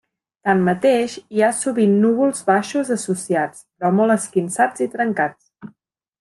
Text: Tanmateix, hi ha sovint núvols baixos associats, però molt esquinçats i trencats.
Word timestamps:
Tanmateix, 0.47 1.17
hi 1.37 1.43
ha 1.43 1.49
sovint 1.57 1.93
núvols 2.05 2.41
baixos 2.47 2.89
associats, 2.97 3.61
però 3.77 3.93
molt 4.01 4.15
esquinçats 4.17 4.87
i 4.89 4.89
trencats. 4.97 5.71